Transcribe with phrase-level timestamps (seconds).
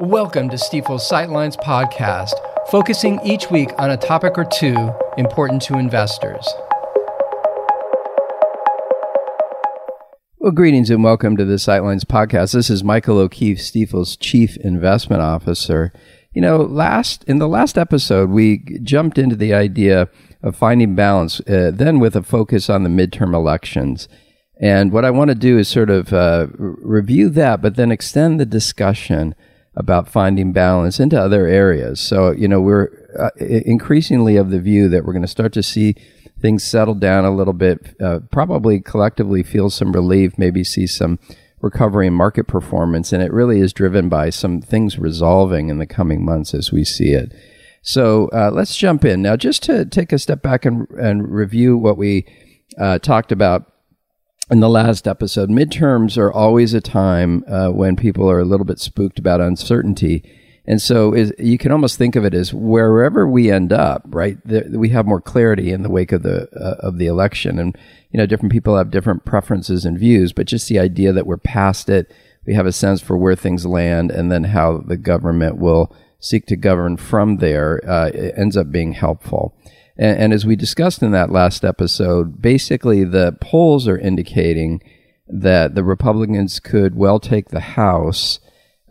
[0.00, 2.30] Welcome to Stifel's Sightlines podcast,
[2.70, 6.46] focusing each week on a topic or two important to investors.
[10.38, 12.52] Well, greetings and welcome to the Sightlines podcast.
[12.52, 15.92] This is Michael O'Keefe, Stifel's Chief Investment Officer.
[16.32, 20.08] You know, last in the last episode, we jumped into the idea
[20.44, 24.08] of finding balance, uh, then with a focus on the midterm elections.
[24.60, 28.38] And what I want to do is sort of uh, review that, but then extend
[28.38, 29.34] the discussion
[29.78, 32.00] about finding balance into other areas.
[32.00, 35.62] So, you know, we're uh, increasingly of the view that we're going to start to
[35.62, 35.94] see
[36.40, 41.20] things settle down a little bit, uh, probably collectively feel some relief, maybe see some
[41.60, 43.12] recovery in market performance.
[43.12, 46.84] And it really is driven by some things resolving in the coming months as we
[46.84, 47.32] see it.
[47.80, 49.22] So uh, let's jump in.
[49.22, 52.26] Now, just to take a step back and, and review what we
[52.76, 53.72] uh, talked about
[54.50, 58.64] in the last episode, midterms are always a time uh, when people are a little
[58.64, 60.24] bit spooked about uncertainty.
[60.64, 64.36] And so is, you can almost think of it as wherever we end up, right?
[64.70, 67.76] We have more clarity in the wake of the uh, of the election, and
[68.10, 70.34] you know, different people have different preferences and views.
[70.34, 72.12] But just the idea that we're past it,
[72.46, 76.44] we have a sense for where things land, and then how the government will seek
[76.46, 79.56] to govern from there uh, ends up being helpful.
[79.98, 84.82] And, and as we discussed in that last episode, basically the polls are indicating
[85.26, 88.40] that the Republicans could well take the House.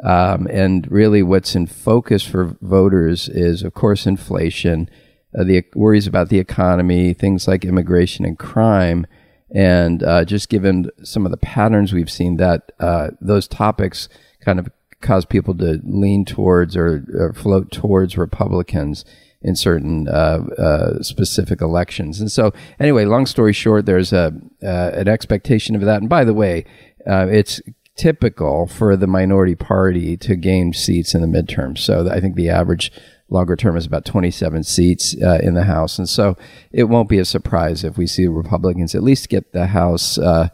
[0.03, 4.89] Um, and really, what's in focus for voters is, of course, inflation,
[5.37, 9.07] uh, the worries about the economy, things like immigration and crime.
[9.55, 14.07] And uh, just given some of the patterns we've seen, that uh, those topics
[14.41, 14.69] kind of
[15.01, 19.03] cause people to lean towards or, or float towards Republicans
[19.41, 22.19] in certain uh, uh, specific elections.
[22.19, 26.01] And so, anyway, long story short, there's a uh, an expectation of that.
[26.01, 26.65] And by the way,
[27.09, 27.61] uh, it's
[27.95, 31.79] typical for the minority party to gain seats in the midterms.
[31.79, 32.91] So I think the average
[33.29, 35.97] longer term is about 27 seats uh, in the House.
[35.97, 36.37] And so
[36.71, 40.17] it won't be a surprise if we see Republicans at least get the House.
[40.17, 40.49] Uh,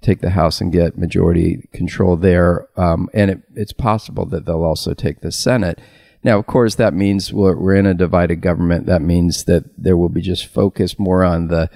[0.00, 4.62] take the House and get majority control there, um, and it, it's possible that they'll
[4.62, 5.80] also take the Senate.
[6.24, 8.86] Now, of course, that means we're, in a divided government.
[8.86, 11.70] That means that there will be just focus more on the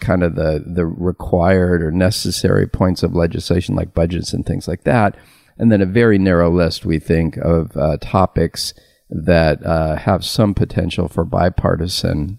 [0.00, 4.84] kind of the the required or necessary points of legislation like budgets and things like
[4.84, 5.16] that,
[5.58, 8.74] and then a very narrow list we think of uh, topics
[9.08, 12.38] that uh, have some potential for bipartisan.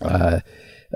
[0.00, 0.40] Uh,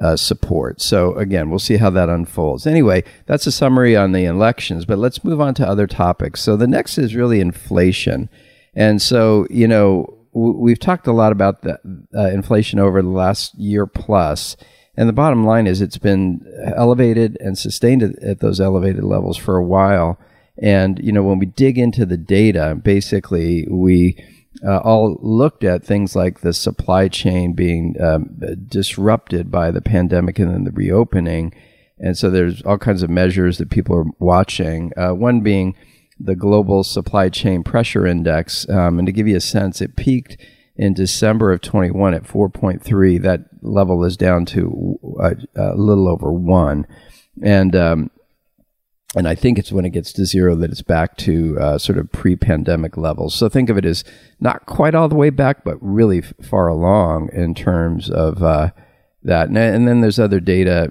[0.01, 0.81] uh, support.
[0.81, 2.67] So again, we'll see how that unfolds.
[2.67, 6.41] Anyway, that's a summary on the elections, but let's move on to other topics.
[6.41, 8.29] So the next is really inflation.
[8.75, 11.79] And so, you know, we've talked a lot about the
[12.15, 14.57] uh, inflation over the last year plus,
[14.97, 16.45] and the bottom line is it's been
[16.77, 20.19] elevated and sustained at, at those elevated levels for a while.
[20.61, 24.17] And you know, when we dig into the data, basically we
[24.65, 30.39] uh, all looked at things like the supply chain being um, disrupted by the pandemic
[30.39, 31.53] and then the reopening.
[31.99, 34.93] And so there's all kinds of measures that people are watching.
[34.97, 35.75] Uh, one being
[36.19, 38.69] the global supply chain pressure index.
[38.69, 40.37] Um, and to give you a sense, it peaked
[40.77, 43.21] in December of 21 at 4.3.
[43.23, 46.87] That level is down to a, uh, a little over one.
[47.43, 48.11] And, um,
[49.17, 51.99] and I think it's when it gets to zero that it's back to uh, sort
[51.99, 53.35] of pre-pandemic levels.
[53.35, 54.03] So think of it as
[54.41, 58.71] not quite all the way back, but really f- far along in terms of uh,
[59.23, 59.49] that.
[59.49, 60.91] And, and, then there's other data,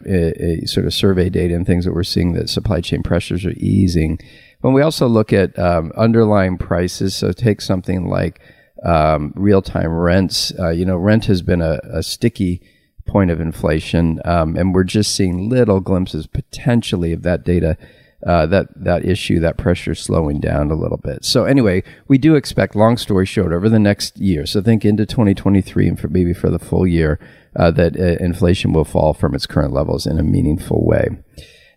[0.65, 4.19] sort of survey data and things that we're seeing that supply chain pressures are easing.
[4.63, 7.13] But we also look at um, underlying prices.
[7.13, 8.39] So take something like
[8.83, 10.53] um, real time rents.
[10.57, 12.61] Uh, you know, rent has been a, a sticky
[13.05, 17.77] point of inflation, um, and we're just seeing little glimpses potentially of that data.
[18.25, 21.25] Uh, that that issue, that pressure slowing down a little bit.
[21.25, 24.45] So anyway, we do expect, long story short, over the next year.
[24.45, 27.19] So think into 2023 and for maybe for the full year,
[27.53, 31.09] uh, that uh, inflation will fall from its current levels in a meaningful way.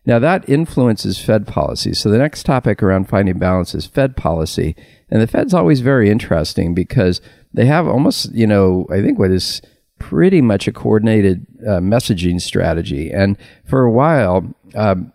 [0.07, 1.93] Now, that influences Fed policy.
[1.93, 4.77] So, the next topic around finding balance is Fed policy.
[5.11, 7.21] And the Fed's always very interesting because
[7.53, 9.61] they have almost, you know, I think what is
[9.99, 13.11] pretty much a coordinated uh, messaging strategy.
[13.11, 15.13] And for a while, um,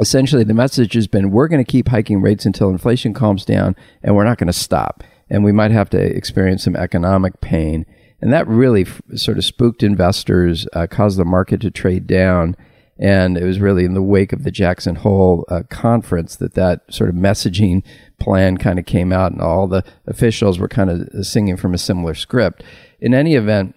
[0.00, 3.76] essentially the message has been we're going to keep hiking rates until inflation calms down
[4.02, 5.02] and we're not going to stop.
[5.30, 7.86] And we might have to experience some economic pain.
[8.20, 12.56] And that really f- sort of spooked investors, uh, caused the market to trade down
[12.98, 16.82] and it was really in the wake of the Jackson Hole uh, conference that that
[16.92, 17.82] sort of messaging
[18.20, 21.78] plan kind of came out, and all the officials were kind of singing from a
[21.78, 22.62] similar script.
[23.00, 23.74] In any event,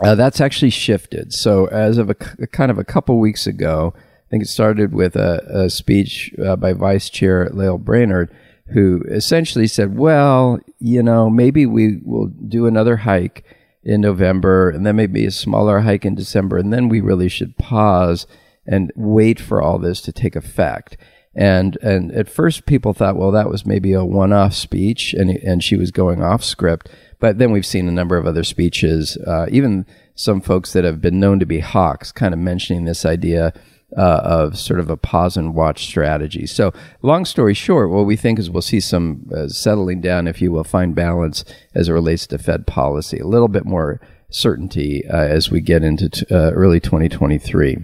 [0.00, 1.32] uh, that's actually shifted.
[1.32, 5.16] So, as of a, kind of a couple weeks ago, I think it started with
[5.16, 8.34] a, a speech uh, by Vice Chair Lael Brainard.
[8.72, 13.44] who essentially said, well, you know, maybe we will do another hike
[13.88, 16.58] in November and then maybe a smaller hike in December.
[16.58, 18.26] And then we really should pause
[18.66, 20.98] and wait for all this to take effect.
[21.34, 25.62] And and at first people thought, well, that was maybe a one-off speech, and and
[25.62, 26.90] she was going off script.
[27.20, 31.00] But then we've seen a number of other speeches, uh, even some folks that have
[31.00, 33.52] been known to be hawks, kind of mentioning this idea
[33.96, 36.46] uh, of sort of a pause and watch strategy.
[36.46, 40.42] So, long story short, what we think is we'll see some uh, settling down, if
[40.42, 41.44] you will, find balance
[41.74, 44.00] as it relates to Fed policy, a little bit more
[44.30, 47.78] certainty uh, as we get into t- uh, early 2023.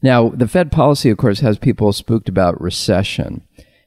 [0.00, 3.42] Now, the Fed policy, of course, has people spooked about recession.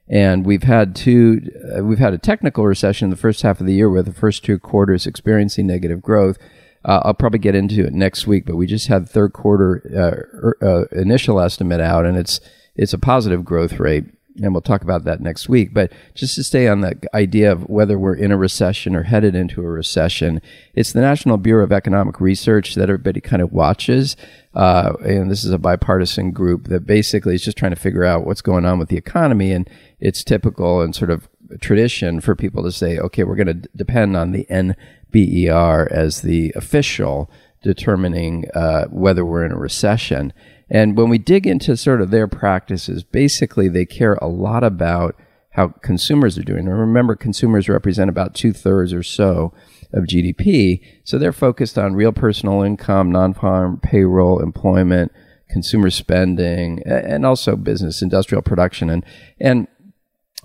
[0.09, 3.65] And we've had two, uh, we've had a technical recession in the first half of
[3.65, 6.37] the year with the first two quarters experiencing negative growth.
[6.83, 10.37] Uh, I'll probably get into it next week, but we just had third quarter uh,
[10.37, 12.39] er, uh, initial estimate out, and it's
[12.75, 14.05] it's a positive growth rate,
[14.41, 15.73] and we'll talk about that next week.
[15.73, 19.35] But just to stay on the idea of whether we're in a recession or headed
[19.35, 20.41] into a recession,
[20.73, 24.15] it's the National Bureau of Economic Research that everybody kind of watches.
[24.53, 28.25] Uh, and this is a bipartisan group that basically is just trying to figure out
[28.25, 29.51] what's going on with the economy.
[29.51, 29.69] And
[29.99, 33.69] it's typical and sort of tradition for people to say, okay, we're going to d-
[33.75, 37.29] depend on the NBER as the official
[37.61, 40.33] determining uh, whether we're in a recession.
[40.69, 45.15] And when we dig into sort of their practices, basically they care a lot about
[45.51, 46.67] how consumers are doing.
[46.67, 49.53] And remember, consumers represent about two thirds or so
[49.93, 50.81] of GDP.
[51.03, 55.11] So they're focused on real personal income, non farm payroll, employment,
[55.49, 58.89] consumer spending, and also business, industrial production.
[58.89, 59.05] And,
[59.39, 59.67] and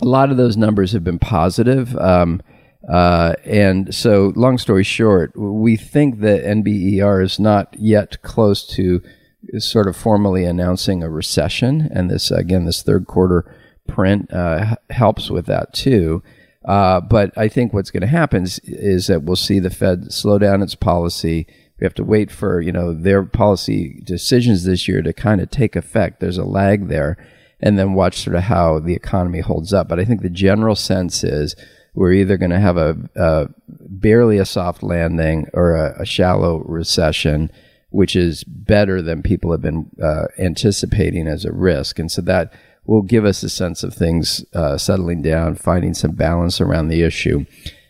[0.02, 1.96] a lot of those numbers have been positive.
[1.96, 2.43] Um,
[2.88, 9.02] uh, and so, long story short, we think that NBER is not yet close to
[9.58, 11.88] sort of formally announcing a recession.
[11.93, 13.52] And this, again, this third quarter
[13.87, 16.22] print uh, helps with that too.
[16.64, 20.12] Uh, but I think what's going to happen is, is, that we'll see the Fed
[20.12, 21.46] slow down its policy.
[21.78, 25.50] We have to wait for you know their policy decisions this year to kind of
[25.50, 26.19] take effect.
[26.19, 27.16] There's a lag there,
[27.61, 29.88] and then watch sort of how the economy holds up.
[29.88, 31.56] But I think the general sense is
[31.94, 36.58] we're either going to have a, a, barely a soft landing or a, a, shallow
[36.67, 37.50] recession,
[37.88, 41.99] which is better than people have been uh, anticipating as a risk.
[41.99, 42.53] And so that
[42.85, 47.03] will give us a sense of things uh, settling down, finding some balance around the
[47.03, 47.47] issue,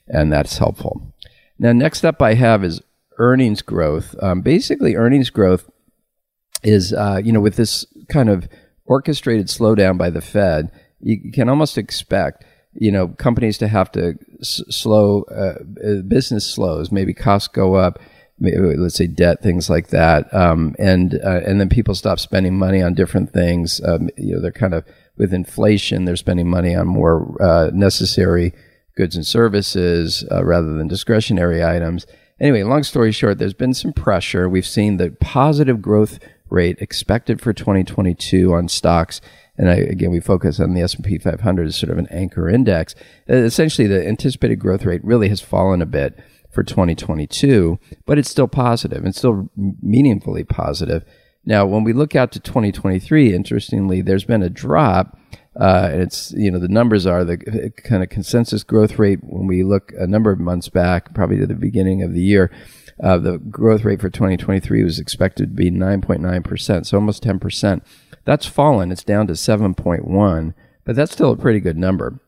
[0.08, 1.12] and that's helpful.
[1.58, 2.80] Now, next up, I have is
[3.18, 4.14] earnings growth.
[4.22, 5.68] Um, basically, earnings growth
[6.62, 8.48] is, uh, you know, with this kind of
[8.86, 12.44] orchestrated slowdown by the Fed, you can almost expect,
[12.74, 17.74] you know, companies to have to s- slow, uh, uh business slows, maybe costs go
[17.74, 17.98] up
[18.38, 22.58] Maybe, let's say debt, things like that, um, and uh, and then people stop spending
[22.58, 23.80] money on different things.
[23.82, 24.84] Um, you know, they're kind of
[25.16, 28.52] with inflation, they're spending money on more uh, necessary
[28.94, 32.06] goods and services uh, rather than discretionary items.
[32.38, 34.50] Anyway, long story short, there's been some pressure.
[34.50, 36.18] We've seen the positive growth
[36.48, 39.20] rate expected for 2022 on stocks
[39.58, 42.94] and I, again, we focus on the S&P 500 as sort of an anchor index.
[43.26, 46.18] Essentially, the anticipated growth rate really has fallen a bit
[46.50, 49.04] for 2022, but it's still positive.
[49.04, 51.04] It's still meaningfully positive.
[51.44, 55.18] Now, when we look out to 2023, interestingly, there's been a drop.
[55.58, 57.38] Uh, and it's you know the numbers are the
[57.82, 61.46] kind of consensus growth rate when we look a number of months back, probably to
[61.46, 62.50] the beginning of the year.
[63.02, 67.38] Uh, the growth rate for 2023 was expected to be 9.9 percent, so almost 10
[67.38, 67.84] percent.
[68.24, 68.90] That's fallen.
[68.90, 72.18] It's down to 7.1, but that's still a pretty good number.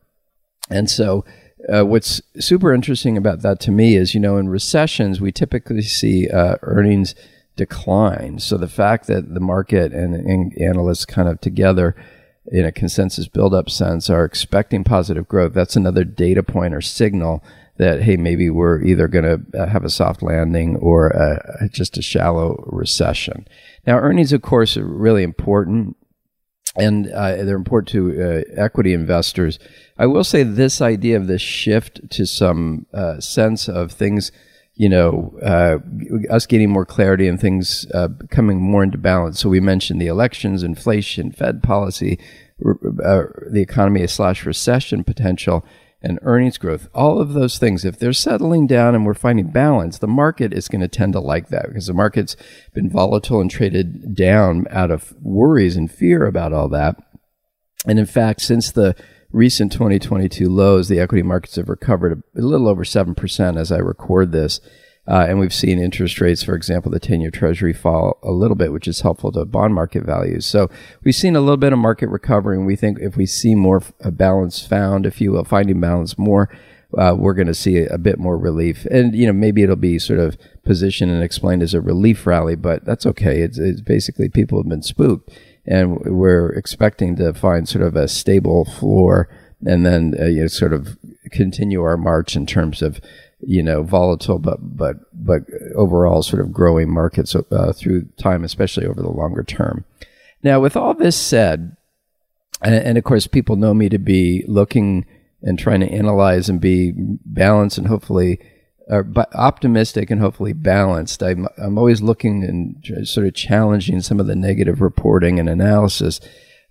[0.70, 1.24] And so
[1.72, 5.82] uh, what's super interesting about that to me is, you know, in recessions, we typically
[5.82, 7.14] see uh, earnings
[7.56, 8.38] decline.
[8.38, 11.96] So the fact that the market and, and, analysts kind of together
[12.46, 17.42] in a consensus build-up sense are expecting positive growth, that's another data point or signal
[17.78, 21.68] that, hey, maybe we're either going to uh, have a soft landing or a, uh,
[21.68, 23.46] just a shallow recession.
[23.86, 25.96] Now, earnings, of course, are really important
[26.76, 29.58] and uh, they're important to uh, equity investors.
[29.98, 34.30] I will say this idea of this shift to some uh, sense of things,
[34.74, 35.78] you know, uh,
[36.30, 39.40] us getting more clarity and things uh, coming more into balance.
[39.40, 42.18] So we mentioned the elections, inflation, Fed policy,
[42.64, 45.64] uh, the economy slash recession potential
[46.00, 49.98] and earnings growth, all of those things, if they're settling down and we're finding balance,
[49.98, 52.36] the market is going to tend to like that because the market's
[52.72, 56.96] been volatile and traded down out of worries and fear about all that.
[57.86, 58.94] And in fact, since the
[59.30, 64.32] recent 2022 lows, the equity markets have recovered a, little over 7% as I record
[64.32, 64.60] this.
[65.08, 68.56] Uh, and we've seen interest rates, for example, the 10 year treasury fall a little
[68.56, 70.44] bit, which is helpful to bond market values.
[70.44, 70.68] So
[71.02, 72.58] we've seen a little bit of market recovery.
[72.58, 76.18] And we think if we see more a balance found, if you will, finding balance
[76.18, 76.50] more,
[76.96, 78.86] uh, we're going to see a, bit more relief.
[78.90, 82.56] And, you know, maybe it'll be sort of positioned and explained as a relief rally,
[82.56, 83.40] but that's okay.
[83.40, 85.30] It's, it's basically people have been spooked
[85.66, 89.28] and we're expecting to find sort of a stable floor
[89.66, 90.96] and then uh, you know, sort of
[91.30, 93.00] continue our march in terms of
[93.40, 95.42] you know volatile but but but
[95.76, 99.84] overall sort of growing markets uh, through time, especially over the longer term.
[100.42, 101.76] Now, with all this said,
[102.62, 105.06] and, and of course, people know me to be looking
[105.42, 108.40] and trying to analyze and be balanced and hopefully
[108.90, 109.02] uh,
[109.34, 111.22] optimistic and hopefully balanced.
[111.22, 116.20] I'm, I'm always looking and sort of challenging some of the negative reporting and analysis.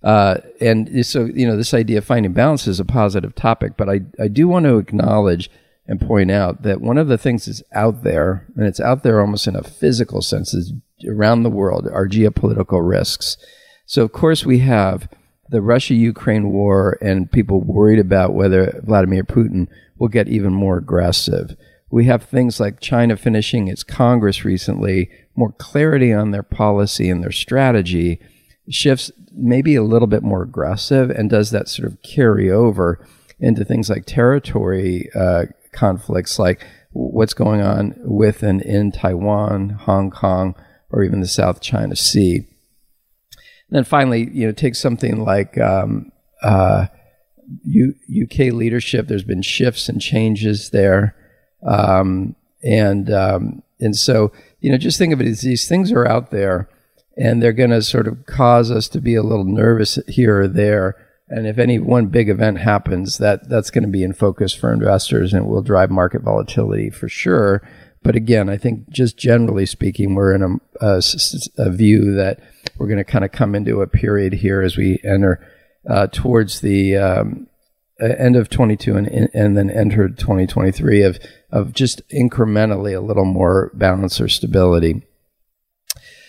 [0.02, 3.88] Uh, and so, you know, this idea of finding balance is a positive topic, but
[3.88, 5.50] I, I do want to acknowledge
[5.88, 9.20] and point out that one of the things that's out there, and it's out there
[9.20, 10.74] almost in a physical sense, is
[11.08, 13.38] around the world are geopolitical risks.
[13.86, 15.08] So, of course, we have
[15.48, 19.66] the Russia Ukraine war and people worried about whether Vladimir Putin
[19.98, 21.56] will get even more aggressive.
[21.90, 27.22] We have things like China finishing its Congress recently, more clarity on their policy and
[27.22, 28.20] their strategy,
[28.68, 33.02] shifts maybe a little bit more aggressive, and does that sort of carry over
[33.40, 40.10] into things like territory uh, conflicts like what's going on with and in Taiwan, Hong
[40.10, 40.54] Kong,
[40.90, 42.36] or even the South China Sea.
[42.36, 46.10] And then finally, you know, take something like um,
[46.42, 46.86] uh,
[47.64, 47.94] U-
[48.24, 49.06] UK leadership.
[49.06, 51.14] There's been shifts and changes there,
[51.66, 56.06] um, and um, and so you know, just think of it as these things are
[56.06, 56.68] out there,
[57.16, 60.48] and they're going to sort of cause us to be a little nervous here or
[60.48, 60.96] there
[61.30, 64.72] and if any one big event happens, that that's going to be in focus for
[64.72, 67.62] investors and it will drive market volatility for sure.
[68.02, 71.02] But again, I think just generally speaking, we're in a, a,
[71.58, 72.40] a view that
[72.78, 75.46] we're going to kind of come into a period here as we enter
[75.88, 77.48] uh, towards the um,
[78.00, 81.18] end of 22 and, and then enter 2023 of,
[81.50, 85.02] of just incrementally a little more balance or stability.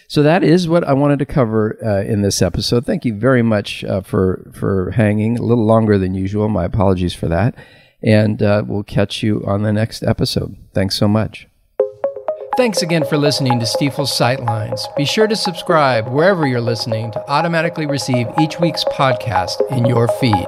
[0.10, 2.84] So that is what I wanted to cover uh, in this episode.
[2.84, 6.50] Thank you very much uh, for for hanging a little longer than usual.
[6.50, 7.54] My apologies for that,
[8.02, 10.58] and uh, we'll catch you on the next episode.
[10.74, 11.48] Thanks so much.
[12.58, 14.82] Thanks again for listening to Stifel's Sightlines.
[14.98, 20.08] Be sure to subscribe wherever you're listening to automatically receive each week's podcast in your
[20.08, 20.48] feed.